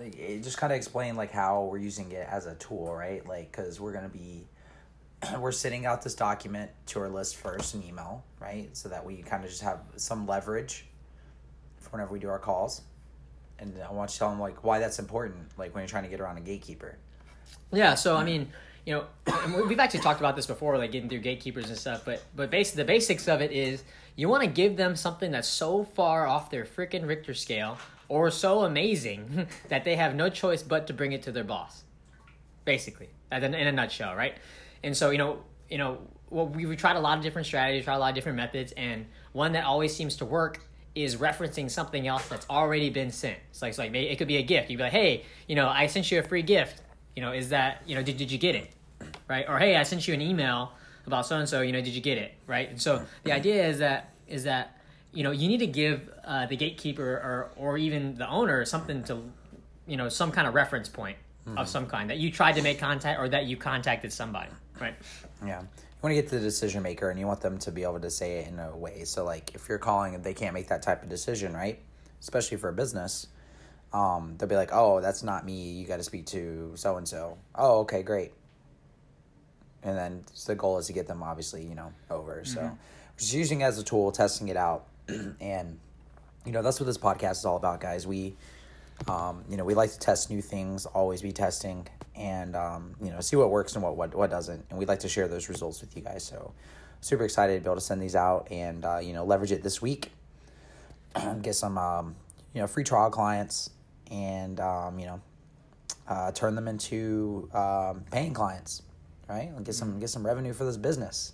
it 0.00 0.42
just 0.42 0.56
kind 0.56 0.72
of 0.72 0.76
explain 0.76 1.16
like 1.16 1.30
how 1.30 1.68
we're 1.70 1.78
using 1.78 2.10
it 2.10 2.26
as 2.28 2.46
a 2.46 2.54
tool, 2.56 2.92
right? 2.92 3.24
Like, 3.24 3.52
because 3.52 3.78
we're 3.78 3.92
gonna 3.92 4.08
be, 4.08 4.48
we're 5.38 5.52
sending 5.52 5.86
out 5.86 6.02
this 6.02 6.14
document 6.14 6.72
to 6.86 7.00
our 7.00 7.08
list 7.08 7.36
first, 7.36 7.74
an 7.74 7.84
email, 7.86 8.24
right? 8.40 8.68
So 8.76 8.88
that 8.88 9.04
we 9.04 9.18
kind 9.18 9.44
of 9.44 9.50
just 9.50 9.62
have 9.62 9.80
some 9.96 10.26
leverage 10.26 10.86
whenever 11.94 12.12
we 12.12 12.18
do 12.18 12.28
our 12.28 12.38
calls. 12.38 12.82
And 13.58 13.72
I 13.80 13.92
want 13.92 14.10
you 14.10 14.14
to 14.14 14.18
tell 14.18 14.30
them 14.30 14.40
like 14.40 14.62
why 14.64 14.80
that's 14.80 14.98
important, 14.98 15.56
like 15.56 15.74
when 15.74 15.82
you're 15.82 15.88
trying 15.88 16.02
to 16.02 16.10
get 16.10 16.20
around 16.20 16.36
a 16.36 16.40
gatekeeper. 16.40 16.98
Yeah, 17.72 17.94
so 17.94 18.16
I 18.16 18.24
mean, 18.24 18.50
you 18.84 18.94
know, 18.94 19.64
we've 19.66 19.78
actually 19.78 20.00
talked 20.00 20.20
about 20.20 20.36
this 20.36 20.46
before, 20.46 20.76
like 20.76 20.92
getting 20.92 21.08
through 21.08 21.20
gatekeepers 21.20 21.68
and 21.68 21.78
stuff. 21.78 22.04
But 22.04 22.22
but 22.34 22.50
base 22.50 22.72
the 22.72 22.84
basics 22.84 23.28
of 23.28 23.40
it 23.40 23.52
is 23.52 23.84
you 24.16 24.28
want 24.28 24.42
to 24.42 24.48
give 24.48 24.76
them 24.76 24.96
something 24.96 25.30
that's 25.30 25.48
so 25.48 25.84
far 25.84 26.26
off 26.26 26.50
their 26.50 26.64
freaking 26.64 27.06
Richter 27.06 27.32
scale 27.32 27.78
or 28.08 28.30
so 28.30 28.64
amazing 28.64 29.46
that 29.68 29.84
they 29.84 29.96
have 29.96 30.14
no 30.14 30.28
choice 30.28 30.62
but 30.62 30.86
to 30.88 30.92
bring 30.92 31.12
it 31.12 31.22
to 31.22 31.32
their 31.32 31.44
boss. 31.44 31.84
Basically, 32.64 33.08
in, 33.30 33.42
in 33.42 33.66
a 33.66 33.72
nutshell, 33.72 34.14
right? 34.16 34.34
And 34.82 34.96
so 34.96 35.10
you 35.10 35.18
know, 35.18 35.44
you 35.70 35.78
know, 35.78 35.98
well, 36.30 36.48
we 36.48 36.66
we 36.66 36.76
tried 36.76 36.96
a 36.96 37.00
lot 37.00 37.18
of 37.18 37.24
different 37.24 37.46
strategies, 37.46 37.84
tried 37.84 37.96
a 37.96 37.98
lot 37.98 38.08
of 38.08 38.14
different 38.16 38.36
methods, 38.36 38.72
and 38.72 39.06
one 39.32 39.52
that 39.52 39.64
always 39.64 39.94
seems 39.94 40.16
to 40.16 40.24
work 40.24 40.60
is 40.94 41.16
referencing 41.16 41.70
something 41.70 42.06
else 42.06 42.28
that's 42.28 42.48
already 42.48 42.90
been 42.90 43.10
sent. 43.10 43.38
It's 43.50 43.62
like, 43.62 43.70
it's 43.70 43.78
like 43.78 43.94
it 43.94 44.16
could 44.16 44.28
be 44.28 44.36
a 44.36 44.42
gift. 44.42 44.70
You'd 44.70 44.76
be 44.76 44.84
like, 44.84 44.92
hey, 44.92 45.24
you 45.48 45.56
know, 45.56 45.68
I 45.68 45.86
sent 45.86 46.10
you 46.10 46.18
a 46.18 46.22
free 46.22 46.42
gift. 46.42 46.82
You 47.16 47.22
know, 47.22 47.32
is 47.32 47.50
that 47.50 47.82
you 47.86 47.94
know, 47.94 48.02
did 48.02 48.16
did 48.16 48.30
you 48.30 48.38
get 48.38 48.54
it? 48.54 48.70
Right? 49.28 49.44
Or 49.48 49.58
hey, 49.58 49.76
I 49.76 49.82
sent 49.82 50.06
you 50.06 50.14
an 50.14 50.20
email 50.20 50.72
about 51.06 51.26
so 51.26 51.38
and 51.38 51.48
so. 51.48 51.60
You 51.62 51.72
know, 51.72 51.80
did 51.80 51.94
you 51.94 52.00
get 52.00 52.18
it? 52.18 52.34
Right? 52.46 52.68
And 52.68 52.80
so 52.80 53.04
the 53.24 53.32
idea 53.32 53.66
is 53.66 53.78
that 53.78 54.14
is 54.28 54.44
that 54.44 54.78
you 55.12 55.22
know 55.22 55.30
you 55.30 55.48
need 55.48 55.58
to 55.58 55.66
give 55.66 56.10
uh, 56.24 56.46
the 56.46 56.56
gatekeeper 56.56 57.04
or 57.04 57.50
or 57.56 57.78
even 57.78 58.16
the 58.16 58.28
owner 58.28 58.64
something 58.64 59.04
to 59.04 59.22
you 59.86 59.96
know 59.96 60.08
some 60.08 60.32
kind 60.32 60.48
of 60.48 60.54
reference 60.54 60.88
point 60.88 61.16
of 61.58 61.68
some 61.68 61.86
kind 61.86 62.08
that 62.08 62.16
you 62.18 62.30
tried 62.30 62.54
to 62.54 62.62
make 62.62 62.78
contact 62.78 63.20
or 63.20 63.28
that 63.28 63.44
you 63.46 63.56
contacted 63.56 64.12
somebody. 64.12 64.50
Right? 64.80 64.94
Yeah. 65.46 65.62
Want 66.04 66.14
to 66.14 66.20
get 66.20 66.28
to 66.28 66.38
the 66.38 66.42
decision 66.42 66.82
maker 66.82 67.08
and 67.08 67.18
you 67.18 67.26
want 67.26 67.40
them 67.40 67.56
to 67.60 67.72
be 67.72 67.82
able 67.82 67.98
to 67.98 68.10
say 68.10 68.40
it 68.40 68.48
in 68.48 68.58
a 68.58 68.76
way. 68.76 69.04
So 69.04 69.24
like 69.24 69.54
if 69.54 69.70
you're 69.70 69.78
calling 69.78 70.14
and 70.14 70.22
they 70.22 70.34
can't 70.34 70.52
make 70.52 70.68
that 70.68 70.82
type 70.82 71.02
of 71.02 71.08
decision, 71.08 71.54
right? 71.54 71.80
Especially 72.20 72.58
for 72.58 72.68
a 72.68 72.74
business, 72.74 73.28
um, 73.90 74.34
they'll 74.36 74.46
be 74.46 74.54
like, 74.54 74.68
"Oh, 74.70 75.00
that's 75.00 75.22
not 75.22 75.46
me. 75.46 75.70
You 75.70 75.86
got 75.86 75.96
to 75.96 76.02
speak 76.02 76.26
to 76.26 76.72
so 76.74 76.98
and 76.98 77.08
so." 77.08 77.38
Oh, 77.54 77.78
okay, 77.80 78.02
great. 78.02 78.34
And 79.82 79.96
then 79.96 80.24
so 80.34 80.52
the 80.52 80.56
goal 80.56 80.76
is 80.76 80.88
to 80.88 80.92
get 80.92 81.06
them 81.06 81.22
obviously, 81.22 81.64
you 81.64 81.74
know, 81.74 81.90
over. 82.10 82.42
Mm-hmm. 82.44 82.52
So 82.52 82.78
just 83.16 83.32
using 83.32 83.62
it 83.62 83.64
as 83.64 83.78
a 83.78 83.82
tool, 83.82 84.12
testing 84.12 84.48
it 84.48 84.58
out, 84.58 84.84
and 85.08 85.78
you 86.44 86.52
know 86.52 86.60
that's 86.60 86.78
what 86.78 86.84
this 86.84 86.98
podcast 86.98 87.38
is 87.38 87.44
all 87.46 87.56
about, 87.56 87.80
guys. 87.80 88.06
We, 88.06 88.36
um, 89.08 89.44
you 89.48 89.56
know, 89.56 89.64
we 89.64 89.74
like 89.74 89.90
to 89.90 89.98
test 89.98 90.30
new 90.30 90.40
things, 90.40 90.86
always 90.86 91.22
be 91.22 91.32
testing, 91.32 91.86
and 92.14 92.56
um, 92.56 92.94
you 93.02 93.10
know, 93.10 93.20
see 93.20 93.36
what 93.36 93.50
works 93.50 93.74
and 93.74 93.82
what 93.82 93.96
what 93.96 94.14
what 94.14 94.30
doesn't, 94.30 94.64
and 94.70 94.78
we'd 94.78 94.88
like 94.88 95.00
to 95.00 95.08
share 95.08 95.28
those 95.28 95.48
results 95.48 95.80
with 95.80 95.96
you 95.96 96.02
guys. 96.02 96.24
So 96.24 96.52
super 97.00 97.24
excited 97.24 97.54
to 97.54 97.60
be 97.60 97.66
able 97.66 97.74
to 97.74 97.80
send 97.80 98.00
these 98.00 98.16
out 98.16 98.48
and 98.50 98.84
uh, 98.84 98.98
you 98.98 99.12
know 99.12 99.24
leverage 99.24 99.52
it 99.52 99.62
this 99.62 99.82
week, 99.82 100.10
get 101.42 101.54
some 101.54 101.76
um, 101.76 102.14
you 102.52 102.60
know 102.60 102.66
free 102.66 102.84
trial 102.84 103.10
clients, 103.10 103.70
and 104.10 104.60
um, 104.60 104.98
you 104.98 105.06
know 105.06 105.20
uh, 106.08 106.32
turn 106.32 106.54
them 106.54 106.68
into 106.68 107.48
um, 107.52 108.04
paying 108.10 108.32
clients, 108.32 108.82
right? 109.28 109.50
And 109.54 109.64
get 109.64 109.74
some 109.74 109.98
get 110.00 110.10
some 110.10 110.24
revenue 110.24 110.52
for 110.52 110.64
this 110.64 110.76
business. 110.76 111.32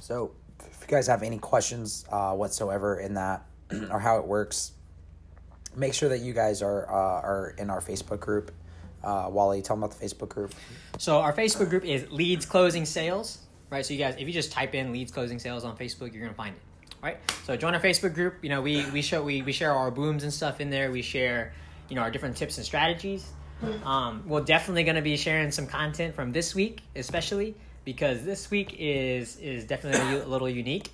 So 0.00 0.32
if 0.60 0.80
you 0.82 0.88
guys 0.88 1.06
have 1.06 1.22
any 1.22 1.38
questions 1.38 2.04
uh, 2.10 2.34
whatsoever 2.34 3.00
in 3.00 3.14
that 3.14 3.44
or 3.90 3.98
how 3.98 4.18
it 4.18 4.26
works, 4.26 4.72
make 5.78 5.94
sure 5.94 6.08
that 6.08 6.20
you 6.20 6.32
guys 6.32 6.62
are 6.62 6.88
uh, 6.88 7.22
are 7.22 7.54
in 7.58 7.70
our 7.70 7.80
Facebook 7.80 8.20
group. 8.20 8.52
Uh, 9.02 9.28
Wally, 9.30 9.62
tell 9.62 9.76
them 9.76 9.84
about 9.84 9.96
the 9.98 10.04
Facebook 10.04 10.28
group. 10.28 10.52
So 10.98 11.18
our 11.18 11.32
Facebook 11.32 11.70
group 11.70 11.84
is 11.84 12.10
Leads 12.10 12.44
Closing 12.44 12.84
Sales, 12.84 13.38
right? 13.70 13.86
So 13.86 13.94
you 13.94 13.98
guys, 14.00 14.16
if 14.18 14.26
you 14.26 14.32
just 14.32 14.50
type 14.50 14.74
in 14.74 14.92
Leads 14.92 15.12
Closing 15.12 15.38
Sales 15.38 15.64
on 15.64 15.76
Facebook, 15.76 16.12
you're 16.12 16.22
gonna 16.22 16.34
find 16.34 16.56
it, 16.56 16.94
right? 17.02 17.18
So 17.44 17.56
join 17.56 17.74
our 17.74 17.80
Facebook 17.80 18.14
group. 18.14 18.34
You 18.42 18.48
know, 18.48 18.60
we 18.60 18.84
we 18.90 19.02
show 19.02 19.22
we 19.22 19.42
we 19.42 19.52
share 19.52 19.72
our 19.72 19.90
booms 19.90 20.24
and 20.24 20.32
stuff 20.32 20.60
in 20.60 20.70
there. 20.70 20.90
We 20.90 21.02
share, 21.02 21.52
you 21.88 21.94
know, 21.94 22.02
our 22.02 22.10
different 22.10 22.36
tips 22.36 22.56
and 22.56 22.66
strategies. 22.66 23.30
Um, 23.84 24.22
we're 24.26 24.42
definitely 24.42 24.84
gonna 24.84 25.02
be 25.02 25.16
sharing 25.16 25.50
some 25.50 25.66
content 25.66 26.14
from 26.14 26.32
this 26.32 26.54
week, 26.54 26.82
especially 26.94 27.54
because 27.84 28.24
this 28.24 28.50
week 28.50 28.76
is 28.78 29.36
is 29.38 29.64
definitely 29.64 30.18
a 30.18 30.26
little 30.26 30.48
unique. 30.48 30.90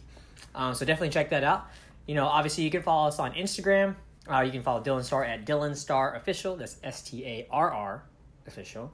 Um, 0.54 0.74
so 0.74 0.84
definitely 0.84 1.10
check 1.10 1.30
that 1.30 1.44
out. 1.44 1.66
You 2.06 2.14
know, 2.14 2.26
obviously 2.26 2.64
you 2.64 2.70
can 2.70 2.82
follow 2.82 3.08
us 3.08 3.18
on 3.18 3.32
Instagram. 3.32 3.96
Uh, 4.30 4.40
you 4.40 4.50
can 4.50 4.62
follow 4.62 4.82
Dylan 4.82 5.04
Starr 5.04 5.24
at 5.24 5.44
Dylan 5.44 5.76
Starr 5.76 6.14
Official. 6.14 6.56
That's 6.56 6.76
S 6.82 7.02
T 7.02 7.24
A 7.24 7.46
R 7.50 7.70
R 7.70 8.04
Official. 8.46 8.92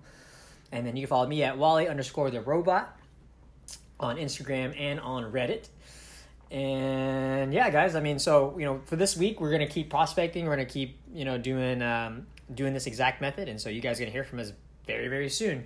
And 0.73 0.87
then 0.87 0.97
you 0.97 1.03
can 1.03 1.09
follow 1.09 1.27
me 1.27 1.43
at 1.43 1.57
Wally 1.57 1.89
underscore 1.89 2.31
the 2.31 2.41
robot 2.41 2.97
on 3.99 4.17
Instagram 4.17 4.79
and 4.79 5.01
on 5.01 5.31
Reddit. 5.33 5.69
And 6.51 7.55
yeah, 7.55 7.71
guys, 7.71 7.95
I 7.95 8.01
mean, 8.01 8.19
so 8.19 8.57
you 8.59 8.65
know, 8.65 8.81
for 8.87 8.97
this 8.97 9.17
week 9.17 9.41
we're 9.41 9.53
gonna 9.53 9.69
keep 9.69 9.89
prospecting. 9.89 10.47
We're 10.47 10.57
gonna 10.57 10.65
keep 10.65 10.99
you 11.13 11.25
know 11.25 11.39
doing 11.39 11.81
um, 11.81 12.27
doing 12.53 12.73
this 12.73 12.87
exact 12.87 13.21
method, 13.21 13.49
and 13.49 13.61
so 13.61 13.71
you 13.71 13.81
guys 13.81 14.01
are 14.01 14.05
gonna 14.05 14.13
hear 14.13 14.25
from 14.25 14.41
us 14.41 14.53
very 14.87 15.07
very 15.07 15.29
soon 15.29 15.65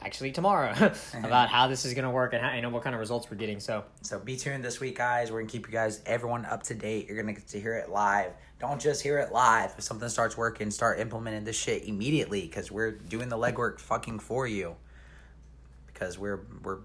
actually 0.00 0.32
tomorrow 0.32 0.72
about 1.14 1.48
how 1.48 1.66
this 1.66 1.84
is 1.84 1.94
going 1.94 2.04
to 2.04 2.10
work 2.10 2.32
and 2.32 2.42
how, 2.42 2.60
know 2.60 2.68
what 2.68 2.82
kind 2.82 2.94
of 2.94 3.00
results 3.00 3.30
we're 3.30 3.36
getting. 3.36 3.60
So 3.60 3.84
so 4.02 4.18
be 4.18 4.36
tuned 4.36 4.64
this 4.64 4.80
week, 4.80 4.96
guys. 4.96 5.30
We're 5.30 5.40
gonna 5.40 5.50
keep 5.50 5.66
you 5.66 5.72
guys 5.72 6.02
everyone 6.06 6.44
up 6.44 6.62
to 6.64 6.74
date. 6.74 7.08
You're 7.08 7.16
gonna 7.16 7.32
get 7.32 7.48
to 7.48 7.60
hear 7.60 7.74
it 7.74 7.90
live. 7.90 8.32
Don't 8.58 8.80
just 8.80 9.02
hear 9.02 9.18
it 9.18 9.32
live. 9.32 9.74
If 9.76 9.84
something 9.84 10.08
starts 10.08 10.36
working, 10.36 10.70
start 10.70 10.98
implementing 10.98 11.44
this 11.44 11.56
shit 11.56 11.84
immediately 11.84 12.42
because 12.42 12.70
we're 12.70 12.92
doing 12.92 13.28
the 13.28 13.36
legwork 13.36 13.80
fucking 13.80 14.20
for 14.20 14.46
you. 14.46 14.76
Because 15.86 16.18
we're 16.18 16.40
we're 16.62 16.78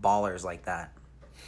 ballers 0.00 0.44
like 0.44 0.64
that. 0.64 0.92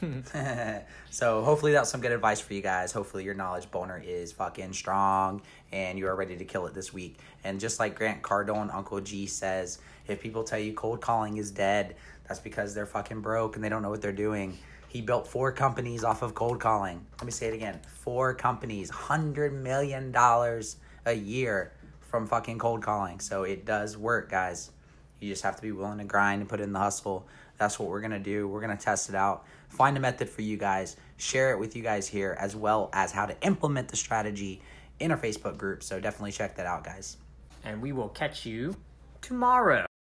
so 1.10 1.42
hopefully 1.42 1.72
that's 1.72 1.90
some 1.90 2.00
good 2.00 2.12
advice 2.12 2.40
for 2.40 2.54
you 2.54 2.60
guys. 2.60 2.92
Hopefully 2.92 3.24
your 3.24 3.34
knowledge 3.34 3.70
boner 3.70 4.02
is 4.04 4.32
fucking 4.32 4.72
strong 4.72 5.42
and 5.72 5.98
you 5.98 6.06
are 6.06 6.16
ready 6.16 6.36
to 6.36 6.44
kill 6.44 6.66
it 6.66 6.74
this 6.74 6.92
week. 6.92 7.18
And 7.44 7.60
just 7.60 7.78
like 7.78 7.96
Grant 7.96 8.22
Cardone, 8.22 8.74
Uncle 8.74 9.00
G 9.00 9.26
says, 9.26 9.78
if 10.06 10.20
people 10.20 10.44
tell 10.44 10.58
you 10.58 10.72
cold 10.72 11.00
calling 11.00 11.36
is 11.36 11.50
dead, 11.50 11.96
that's 12.26 12.40
because 12.40 12.74
they're 12.74 12.86
fucking 12.86 13.20
broke 13.20 13.56
and 13.56 13.64
they 13.64 13.68
don't 13.68 13.82
know 13.82 13.90
what 13.90 14.02
they're 14.02 14.12
doing. 14.12 14.56
He 14.88 15.00
built 15.00 15.26
four 15.26 15.50
companies 15.52 16.04
off 16.04 16.22
of 16.22 16.34
cold 16.34 16.60
calling. 16.60 17.04
Let 17.18 17.26
me 17.26 17.32
say 17.32 17.48
it 17.48 17.54
again. 17.54 17.80
Four 17.86 18.34
companies, 18.34 18.90
hundred 18.90 19.52
million 19.52 20.12
dollars 20.12 20.76
a 21.04 21.12
year 21.12 21.72
from 22.00 22.26
fucking 22.28 22.60
cold 22.60 22.82
calling. 22.82 23.18
So 23.18 23.42
it 23.42 23.64
does 23.64 23.98
work, 23.98 24.30
guys. 24.30 24.70
You 25.18 25.28
just 25.28 25.42
have 25.42 25.56
to 25.56 25.62
be 25.62 25.72
willing 25.72 25.98
to 25.98 26.04
grind 26.04 26.40
and 26.42 26.48
put 26.48 26.60
in 26.60 26.72
the 26.72 26.78
hustle. 26.78 27.26
That's 27.56 27.78
what 27.78 27.88
we're 27.88 28.00
gonna 28.00 28.20
do. 28.20 28.46
We're 28.46 28.60
gonna 28.60 28.76
test 28.76 29.08
it 29.08 29.14
out, 29.14 29.44
find 29.74 29.96
a 29.96 30.00
method 30.00 30.28
for 30.28 30.42
you 30.42 30.56
guys, 30.56 30.96
share 31.16 31.50
it 31.50 31.58
with 31.58 31.74
you 31.76 31.82
guys 31.82 32.08
here, 32.08 32.36
as 32.38 32.54
well 32.54 32.90
as 32.92 33.12
how 33.12 33.26
to 33.26 33.36
implement 33.42 33.88
the 33.88 33.96
strategy 33.96 34.62
in 35.00 35.10
our 35.10 35.18
Facebook 35.18 35.58
group. 35.58 35.82
So 35.82 36.00
definitely 36.00 36.32
check 36.32 36.56
that 36.56 36.66
out, 36.66 36.84
guys. 36.84 37.16
And 37.64 37.82
we 37.82 37.92
will 37.92 38.08
catch 38.08 38.46
you 38.46 38.76
tomorrow. 39.20 39.86